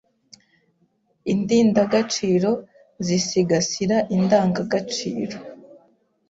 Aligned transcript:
Indindagaciro 1.33 2.51
zisigasira 3.05 3.97
indangagaciro 4.15 5.37